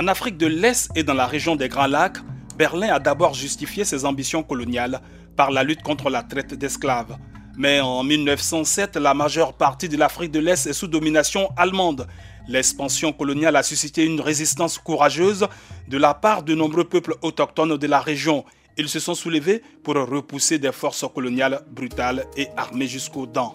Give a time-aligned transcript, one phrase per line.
[0.00, 2.20] En Afrique de l'Est et dans la région des Grands Lacs,
[2.56, 5.02] Berlin a d'abord justifié ses ambitions coloniales
[5.36, 7.18] par la lutte contre la traite d'esclaves.
[7.58, 12.06] Mais en 1907, la majeure partie de l'Afrique de l'Est est sous domination allemande.
[12.48, 15.46] L'expansion coloniale a suscité une résistance courageuse
[15.86, 18.46] de la part de nombreux peuples autochtones de la région.
[18.78, 23.52] Ils se sont soulevés pour repousser des forces coloniales brutales et armées jusqu'aux dents.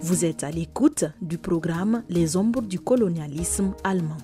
[0.00, 4.16] Vous êtes à l'écoute du programme Les ombres du colonialisme allemand.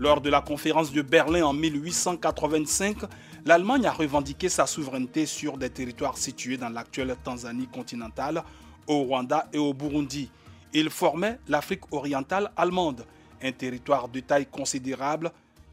[0.00, 3.00] Lors de la conférence de Berlin en 1885,
[3.44, 8.42] l'Allemagne a revendiqué sa souveraineté sur des territoires situés dans l'actuelle Tanzanie continentale,
[8.86, 10.30] au Rwanda et au Burundi.
[10.72, 13.04] Il formait l'Afrique orientale allemande,
[13.42, 15.30] un territoire de taille considérable,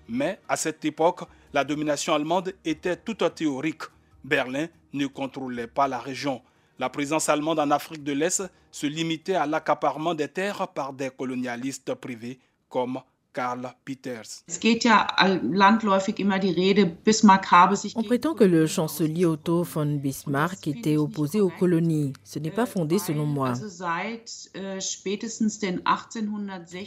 [0.09, 1.21] mais à cette époque,
[1.53, 3.83] la domination allemande était toute théorique.
[4.25, 6.41] Berlin ne contrôlait pas la région.
[6.79, 11.11] La présence allemande en Afrique de l'Est se limitait à l'accaparement des terres par des
[11.11, 12.99] colonialistes privés comme.
[17.95, 22.13] On prétend que le chancelier Otto von Bismarck était opposé aux colonies.
[22.23, 23.53] Ce n'est pas fondé selon moi.
[23.53, 24.19] Äh,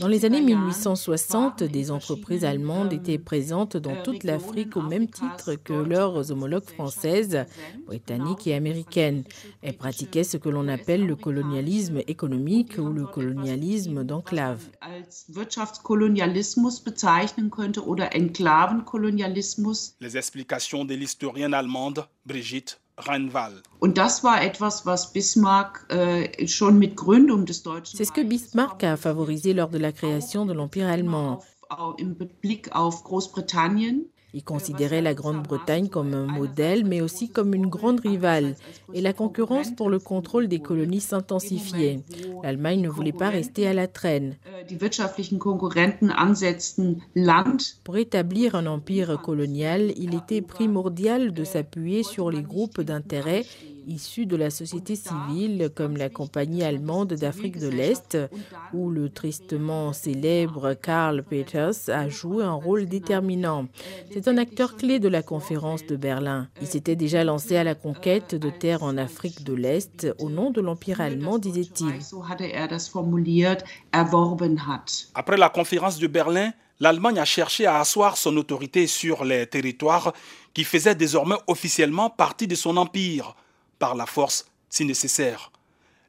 [0.00, 5.08] Dans les années 1860, des entreprises allemandes étaient présentes dans äh, toute l'Afrique au même
[5.08, 7.44] titre que leurs homologues françaises,
[7.86, 9.24] britanniques et américaines.
[9.62, 14.62] Elles pratiquaient ce que l'on appelle le colonialisme économique ou le colonialisme d'enclave.
[20.00, 23.62] Les explications de l'historienne allemande Brigitte Reinwald.
[23.82, 23.88] Äh,
[27.84, 31.40] C'est ce que Bismarck a favorisé lors de la création de l'Empire allemand.
[34.32, 38.54] Il considérait la Grande-Bretagne comme un modèle, mais aussi comme une grande rivale.
[38.94, 42.00] Et la concurrence pour le contrôle des colonies s'intensifiait.
[42.42, 44.36] L'Allemagne ne voulait pas rester à la traîne.
[47.84, 53.44] Pour établir un empire colonial, il était primordial de s'appuyer sur les groupes d'intérêt
[53.90, 58.16] issus de la société civile comme la Compagnie allemande d'Afrique de l'Est,
[58.72, 63.66] où le tristement célèbre Karl Peters a joué un rôle déterminant.
[64.12, 66.48] C'est un acteur clé de la conférence de Berlin.
[66.60, 70.50] Il s'était déjà lancé à la conquête de terres en Afrique de l'Est au nom
[70.50, 71.92] de l'Empire allemand, disait-il.
[75.14, 80.12] Après la conférence de Berlin, l'Allemagne a cherché à asseoir son autorité sur les territoires
[80.54, 83.36] qui faisaient désormais officiellement partie de son empire
[83.80, 85.50] par la force si nécessaire.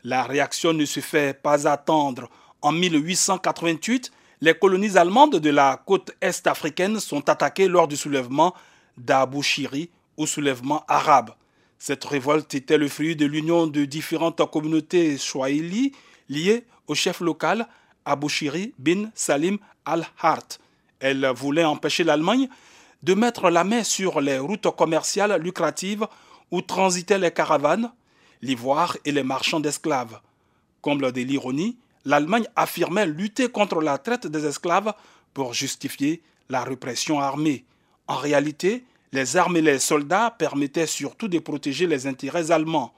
[0.04, 2.30] La réaction ne se fait pas attendre.
[2.62, 4.12] En 1888,
[4.42, 8.54] les colonies allemandes de la côte est africaine sont attaquées lors du soulèvement
[8.98, 11.32] d'Abu Shiri ou soulèvement arabe.
[11.80, 15.94] Cette révolte était le fruit de l'union de différentes communautés swahili
[16.30, 17.68] liées au chef local
[18.06, 20.60] Abu Shiri bin Salim al-Hart.
[21.00, 22.50] Elle voulait empêcher l'Allemagne
[23.02, 26.06] de mettre la main sur les routes commerciales lucratives
[26.52, 27.92] où transitaient les caravanes,
[28.42, 30.20] l'ivoire et les marchands d'esclaves.
[30.82, 34.94] Comble de l'ironie, l'Allemagne affirmait lutter contre la traite des esclaves
[35.34, 37.66] pour justifier la répression armée.
[38.08, 42.94] En réalité, les armes et les soldats permettaient surtout de protéger les intérêts allemands.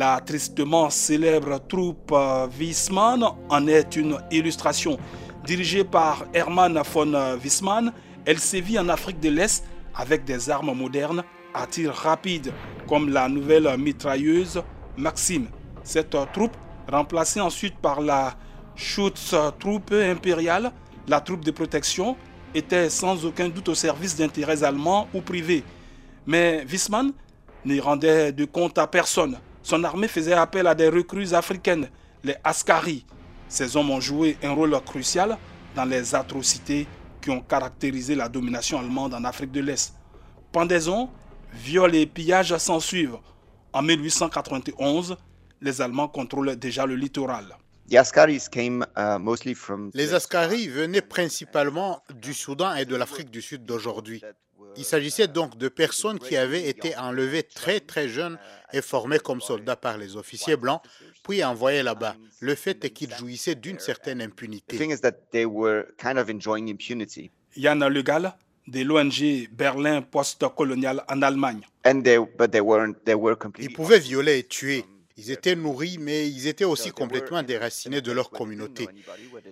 [0.00, 2.14] La tristement célèbre troupe
[2.58, 4.96] Wiesmann en est une illustration.
[5.44, 7.92] Dirigée par Hermann von Wiesmann,
[8.24, 9.62] elle sévit en Afrique de l'Est
[9.94, 11.22] avec des armes modernes
[11.52, 12.50] à tir rapide,
[12.88, 14.62] comme la nouvelle mitrailleuse
[14.96, 15.48] Maxime.
[15.84, 16.56] Cette troupe,
[16.90, 18.36] remplacée ensuite par la
[18.76, 20.72] Schutztruppe impériale,
[21.08, 22.16] la troupe de protection,
[22.54, 25.62] était sans aucun doute au service d'intérêts allemands ou privés.
[26.24, 27.12] Mais Wiesmann
[27.66, 29.36] n'y rendait de compte à personne.
[29.62, 31.88] Son armée faisait appel à des recrues africaines,
[32.24, 33.04] les Askari.
[33.48, 35.36] Ces hommes ont joué un rôle crucial
[35.74, 36.86] dans les atrocités
[37.20, 39.94] qui ont caractérisé la domination allemande en Afrique de l'Est.
[40.52, 41.10] Pendaisons,
[41.52, 43.18] viols et pillages s'ensuivent.
[43.72, 45.16] En 1891,
[45.60, 47.56] les Allemands contrôlent déjà le littoral.
[47.92, 47.96] Uh,
[49.94, 54.22] les Askaris venaient principalement du Soudan et de l'Afrique du Sud d'aujourd'hui.
[54.76, 58.38] Il s'agissait donc de personnes qui avaient été enlevées très très jeunes
[58.72, 60.80] et formées comme soldats par les officiers blancs,
[61.22, 62.16] puis envoyées là-bas.
[62.40, 64.76] Le fait est qu'ils jouissaient d'une certaine impunité.
[67.56, 68.34] Yann Legal,
[68.68, 71.60] de l'ONG Berlin post-colonial en Allemagne.
[73.58, 74.84] Ils pouvaient violer et tuer.
[75.20, 78.88] Ils étaient nourris, mais ils étaient aussi complètement déracinés de leur communauté.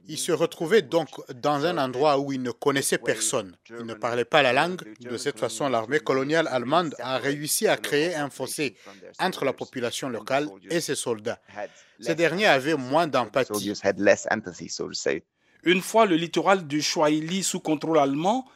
[0.08, 3.54] Ils se retrouvaient donc dans un endroit où ils ne connaissaient personne.
[3.68, 4.80] Ils ne parlaient pas la langue.
[5.00, 8.76] De cette façon, l'armée coloniale allemande a réussi à créer un fossé
[9.20, 11.40] entre la population locale et ses soldats.
[12.00, 13.74] Ces derniers avaient moins d'empathie.
[15.64, 18.46] Une fois le littoral du Swahili sous contrôle allemand,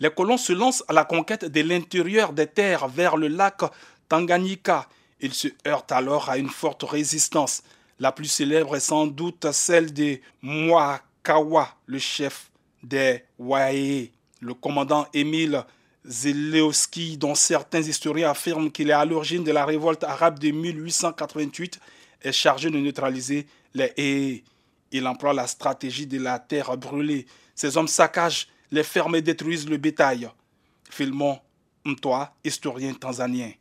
[0.00, 3.60] les colons se lancent à la conquête de l'intérieur des terres vers le lac
[4.08, 4.88] Tanganyika
[5.22, 7.62] il se heurte alors à une forte résistance.
[7.98, 12.50] La plus célèbre est sans doute celle de Mwakawa, le chef
[12.82, 14.08] des Wae,
[14.40, 15.64] le commandant Émile
[16.04, 21.78] Zelewski, dont certains historiens affirment qu'il est à l'origine de la révolte arabe de 1888,
[22.22, 24.44] est chargé de neutraliser les Hé.
[24.90, 27.26] Il emploie la stratégie de la terre brûlée.
[27.54, 30.28] Ses hommes saccagent les fermes et détruisent le bétail.
[30.90, 31.38] Filmons
[31.84, 33.52] Mtoa, historien tanzanien.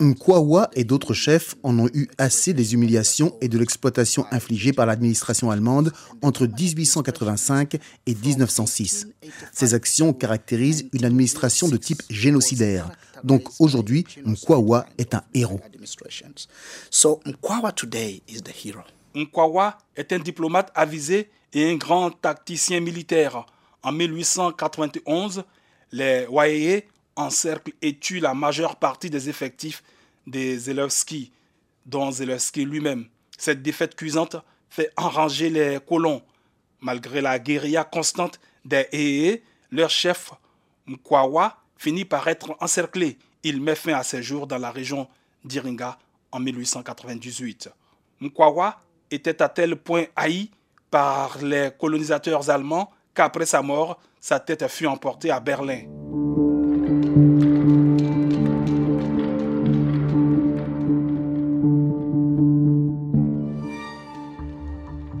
[0.00, 4.86] Mkwawa et d'autres chefs en ont eu assez des humiliations et de l'exploitation infligée par
[4.86, 5.92] l'administration allemande
[6.22, 7.74] entre 1885
[8.06, 9.08] et 1906.
[9.52, 12.90] Ces actions caractérisent une administration de type génocidaire.
[13.22, 15.60] Donc aujourd'hui, Mkwawa est un héros.
[19.14, 23.46] Mkwawa est un diplomate avisé et un grand tacticien militaire.
[23.82, 25.44] En 1891,
[25.92, 26.84] les Waeye
[27.16, 29.82] encerclent et tuent la majeure partie des effectifs
[30.26, 31.30] des Zelewski,
[31.86, 33.06] dont Zelewski lui-même.
[33.36, 34.36] Cette défaite cuisante
[34.70, 36.22] fait enranger les colons.
[36.80, 40.32] Malgré la guérilla constante des Hee, leur chef
[40.86, 43.18] Mkwawa finit par être encerclé.
[43.42, 45.08] Il met fin à ses jours dans la région
[45.44, 45.98] d'Iringa
[46.30, 47.68] en 1898.
[48.20, 48.80] Mkwawa
[49.10, 50.50] était à tel point haï
[50.90, 55.82] par les colonisateurs allemands qu'après sa mort, sa tête fut emportée à Berlin.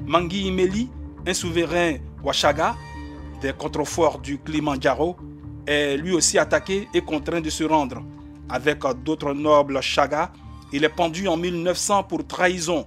[0.06, 0.90] Mangi Imeli,
[1.26, 2.76] un souverain Washaga
[3.42, 5.16] des contreforts du Kilimanjaro,
[5.66, 8.02] est lui aussi attaqué et contraint de se rendre.
[8.48, 10.32] Avec d'autres nobles Chaga,
[10.72, 12.86] il est pendu en 1900 pour trahison.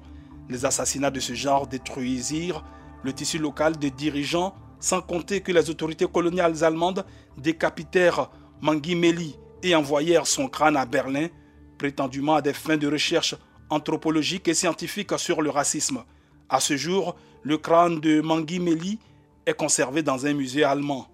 [0.50, 2.64] Les assassinats de ce genre détruisirent
[3.04, 7.06] le tissu local des dirigeants, sans compter que les autorités coloniales allemandes
[7.38, 8.30] décapitèrent
[8.62, 11.28] Mangi Meli et envoyèrent son crâne à Berlin,
[11.78, 13.36] prétendument à des fins de recherche
[13.70, 16.04] anthropologique et scientifique sur le racisme.
[16.50, 19.00] À ce jour, le crâne de Mangi Meli
[19.46, 21.08] est conservé dans un musée allemand.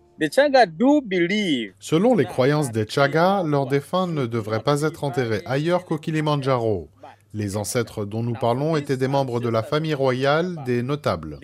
[1.80, 6.90] Selon les croyances des Chaga, leurs défunts ne devraient pas être enterrés ailleurs qu'au Kilimanjaro.
[7.34, 11.40] Les ancêtres dont nous parlons étaient des membres de la famille royale des notables.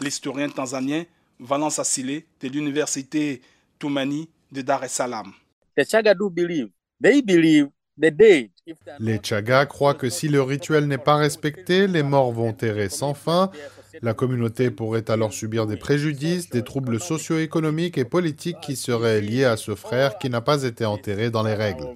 [0.00, 1.04] L'historien tanzanien
[1.40, 3.40] Valence Assile de l'université
[3.78, 5.32] Toumani de Dar es Salaam.
[8.98, 13.14] Les Chagas croient que si le rituel n'est pas respecté, les morts vont errer sans
[13.14, 13.50] fin.
[14.02, 19.44] La communauté pourrait alors subir des préjudices, des troubles socio-économiques et politiques qui seraient liés
[19.44, 21.86] à ce frère qui n'a pas été enterré dans les règles.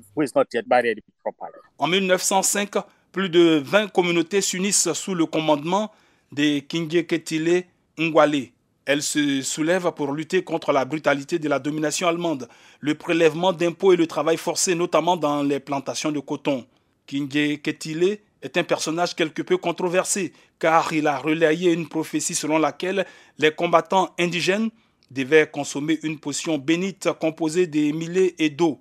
[1.76, 2.70] En 1905,
[3.12, 5.92] plus de 20 communautés s'unissent sous le commandement
[6.32, 7.64] de Ketile
[7.98, 8.50] Ngwale
[8.86, 12.48] elle se soulève pour lutter contre la brutalité de la domination allemande,
[12.80, 16.66] le prélèvement d'impôts et le travail forcé, notamment dans les plantations de coton.
[17.06, 22.58] Kinge Ketile est un personnage quelque peu controversé, car il a relayé une prophétie selon
[22.58, 23.06] laquelle
[23.38, 24.70] les combattants indigènes
[25.12, 28.80] devaient consommer une potion bénite composée de millets et d'eau,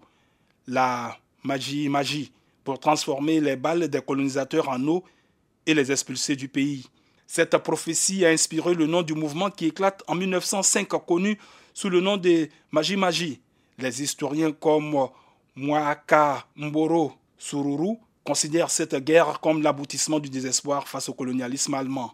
[0.66, 2.32] la magie magie,
[2.64, 5.04] pour transformer les balles des colonisateurs en eau
[5.68, 6.88] et les expulser du pays.
[7.32, 11.38] Cette prophétie a inspiré le nom du mouvement qui éclate en 1905, connu
[11.76, 13.40] sous le nom de Magie Magie.
[13.78, 14.96] Les historiens comme
[15.56, 22.14] Mwaka Mboro Sururu considèrent cette guerre comme l'aboutissement du désespoir face au colonialisme allemand.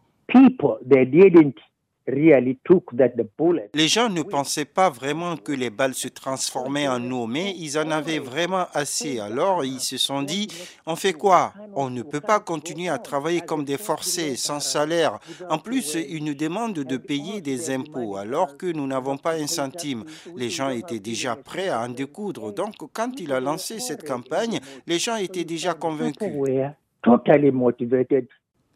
[2.08, 7.80] Les gens ne pensaient pas vraiment que les balles se transformaient en eau, mais ils
[7.80, 9.20] en avaient vraiment assez.
[9.20, 10.48] Alors ils se sont dit,
[10.86, 11.54] on fait quoi?
[11.76, 15.20] On ne peut pas continuer à travailler comme des forcés, sans salaire.
[15.50, 19.48] En plus, ils nous demandent de payer des impôts, alors que nous n'avons pas un
[19.48, 20.04] centime.
[20.36, 22.54] Les gens étaient déjà prêts à en découdre.
[22.54, 26.32] Donc quand il a lancé cette campagne, les gens étaient déjà convaincus.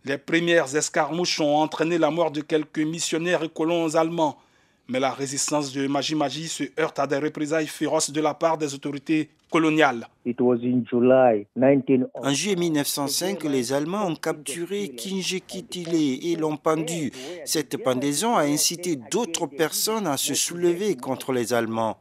[0.05, 4.37] Les premières escarmouches ont entraîné la mort de quelques missionnaires et colons allemands.
[4.87, 8.57] Mais la résistance de Maji Maji se heurte à des représailles féroces de la part
[8.57, 10.07] des autorités coloniales.
[12.15, 17.11] En juillet 1905, les Allemands ont capturé Kinjekitile et l'ont pendu.
[17.45, 21.97] Cette pendaison a incité d'autres personnes à se soulever contre les Allemands.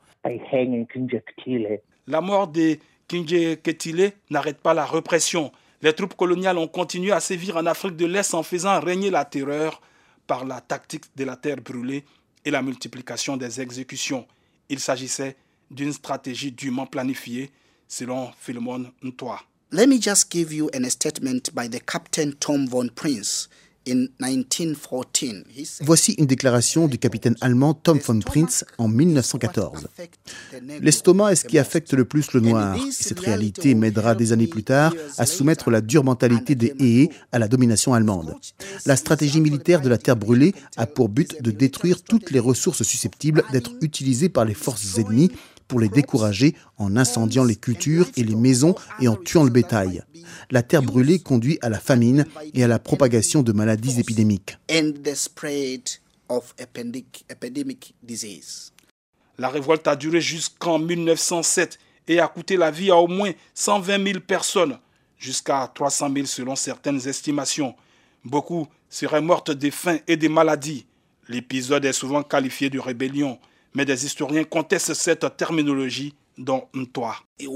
[2.06, 2.78] La mort de
[3.08, 5.52] Kinjeketile n'arrête pas la répression.
[5.80, 9.24] Les troupes coloniales ont continué à sévir en Afrique de l'Est en faisant régner la
[9.24, 9.80] terreur
[10.26, 12.04] par la tactique de la terre brûlée
[12.44, 14.26] et la multiplication des exécutions.
[14.68, 15.36] Il s'agissait
[15.70, 17.52] d'une stratégie dûment planifiée,
[17.86, 19.40] selon Philemon Ntoa.
[19.70, 23.48] Let me just give you a statement by the Captain Tom von Prince.
[23.86, 25.80] In 1914.
[25.80, 29.88] Voici une déclaration du capitaine allemand Tom von Prince en 1914.
[30.80, 34.46] L'estomac est ce qui affecte le plus le noir, et cette réalité m'aidera des années
[34.46, 38.34] plus tard à soumettre la dure mentalité des Hé à la domination allemande.
[38.84, 42.82] La stratégie militaire de la terre brûlée a pour but de détruire toutes les ressources
[42.82, 45.30] susceptibles d'être utilisées par les forces ennemies
[45.68, 50.02] pour les décourager en incendiant les cultures et les maisons et en tuant le bétail.
[50.50, 54.56] La terre brûlée conduit à la famine et à la propagation de maladies épidémiques.
[59.38, 64.04] La révolte a duré jusqu'en 1907 et a coûté la vie à au moins 120
[64.04, 64.78] 000 personnes,
[65.18, 67.74] jusqu'à 300 000 selon certaines estimations.
[68.24, 70.86] Beaucoup seraient mortes de faim et de maladies.
[71.28, 73.38] L'épisode est souvent qualifié de rébellion
[73.74, 77.16] mais des historiens contestent cette terminologie dont toi.
[77.40, 77.46] Uh,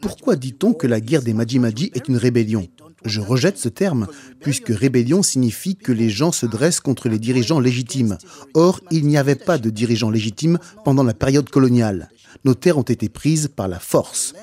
[0.00, 2.68] Pourquoi dit-on que la guerre des Maji est une rébellion?
[3.04, 4.08] Je rejette ce terme,
[4.40, 8.18] puisque rébellion signifie que les gens se dressent contre les dirigeants légitimes.
[8.54, 12.08] Or, il n'y avait pas de dirigeants légitimes pendant la période coloniale.
[12.44, 14.34] Nos terres ont été prises par la force.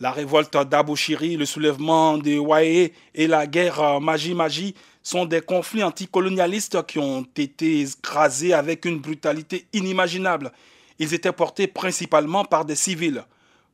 [0.00, 6.86] La révolte d'Abouchiri, le soulèvement de Waé et la guerre Maji-Maji sont des conflits anticolonialistes
[6.86, 10.52] qui ont été écrasés avec une brutalité inimaginable.
[11.00, 13.24] Ils étaient portés principalement par des civils.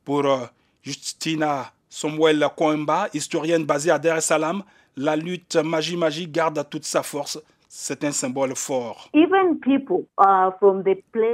[0.03, 0.45] Pour euh,
[0.81, 4.63] Justina Samuel Coimba, historienne basée à Dar es Salaam,
[4.97, 7.39] la lutte Maji-Maji garde toute sa force
[7.77, 9.09] c'est un symbole fort.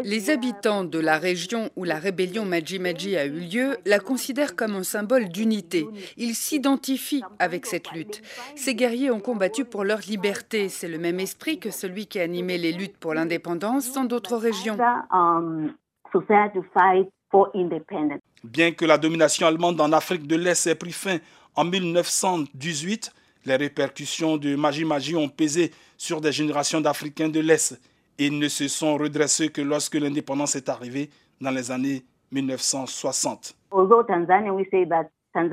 [0.03, 4.73] Les habitants de la région où la rébellion Maji-Maji a eu lieu la considèrent comme
[4.75, 5.85] un symbole d'unité.
[6.17, 8.23] Ils s'identifient avec cette lutte.
[8.55, 10.67] Ces guerriers ont combattu pour leur liberté.
[10.67, 14.37] C'est le même esprit que celui qui a animé les luttes pour l'indépendance dans d'autres
[14.37, 14.77] régions.
[15.13, 15.73] Um,
[18.43, 21.19] Bien que la domination allemande en Afrique de l'Est ait pris fin
[21.55, 23.13] en 1918,
[23.45, 27.79] les répercussions de Magie Magie ont pesé sur des générations d'Africains de l'Est
[28.17, 33.55] et ne se sont redressés que lorsque l'indépendance est arrivée dans les années 1960.
[35.33, 35.47] Uh,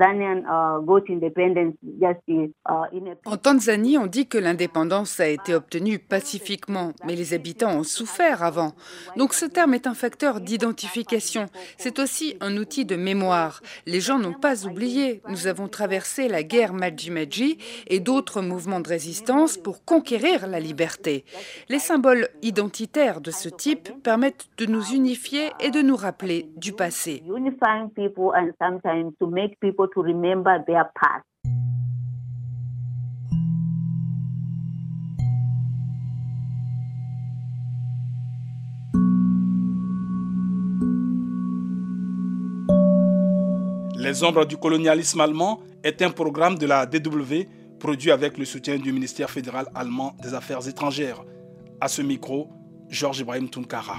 [3.25, 8.43] en Tanzanie, on dit que l'indépendance a été obtenue pacifiquement, mais les habitants ont souffert
[8.43, 8.73] avant.
[9.15, 11.45] Donc ce terme est un facteur d'identification.
[11.77, 13.61] C'est aussi un outil de mémoire.
[13.85, 15.21] Les gens n'ont pas oublié.
[15.29, 17.57] Nous avons traversé la guerre Maji-Maji
[17.87, 21.23] et d'autres mouvements de résistance pour conquérir la liberté.
[21.69, 26.73] Les symboles identitaires de ce type permettent de nous unifier et de nous rappeler du
[26.73, 27.23] passé
[29.71, 31.25] to remember their past.
[43.99, 47.45] Les ombres du colonialisme allemand est un programme de la DW
[47.79, 51.21] produit avec le soutien du ministère fédéral allemand des Affaires étrangères.
[51.81, 52.49] À ce micro,
[52.89, 53.97] Georges Ibrahim Tunkara.